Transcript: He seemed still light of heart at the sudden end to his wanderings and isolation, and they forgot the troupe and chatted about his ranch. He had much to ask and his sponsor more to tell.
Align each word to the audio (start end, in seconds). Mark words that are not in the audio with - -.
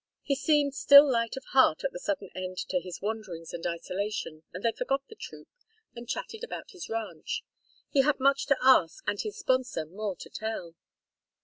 He 0.23 0.35
seemed 0.35 0.73
still 0.73 1.07
light 1.07 1.37
of 1.37 1.45
heart 1.51 1.83
at 1.83 1.91
the 1.91 1.99
sudden 1.99 2.31
end 2.33 2.57
to 2.69 2.79
his 2.79 3.03
wanderings 3.03 3.53
and 3.53 3.67
isolation, 3.67 4.41
and 4.51 4.63
they 4.63 4.71
forgot 4.71 5.07
the 5.09 5.15
troupe 5.15 5.47
and 5.95 6.09
chatted 6.09 6.43
about 6.43 6.71
his 6.71 6.89
ranch. 6.89 7.43
He 7.87 8.01
had 8.01 8.19
much 8.19 8.47
to 8.47 8.57
ask 8.63 9.03
and 9.05 9.21
his 9.21 9.37
sponsor 9.37 9.85
more 9.85 10.15
to 10.15 10.29
tell. 10.31 10.73